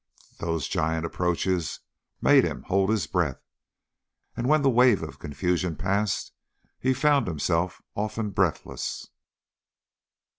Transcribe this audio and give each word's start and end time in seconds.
Those 0.39 0.67
giant 0.67 1.05
approaches 1.05 1.81
made 2.23 2.43
him 2.43 2.63
hold 2.63 2.89
his 2.89 3.05
breath, 3.05 3.39
and 4.35 4.49
when 4.49 4.63
the 4.63 4.69
wave 4.71 5.03
of 5.03 5.19
confusion 5.19 5.75
passed, 5.75 6.31
he 6.79 6.91
found 6.91 7.27
himself 7.27 7.83
often 7.93 8.31
breathless. 8.31 9.09